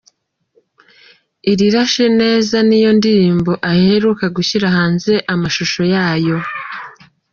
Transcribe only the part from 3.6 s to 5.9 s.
aheruka gushyira hanze amashusho